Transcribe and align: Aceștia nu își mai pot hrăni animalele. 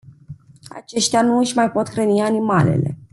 Aceștia 0.69 1.21
nu 1.21 1.37
își 1.37 1.55
mai 1.55 1.71
pot 1.71 1.89
hrăni 1.89 2.21
animalele. 2.21 2.97